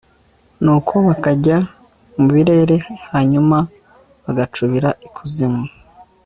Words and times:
nuko 0.63 0.93
bakajya 1.07 1.57
mu 2.15 2.25
birere, 2.33 2.77
hanyuma 3.11 3.57
bagacubira 4.25 4.89
ikuzimu 5.07 5.63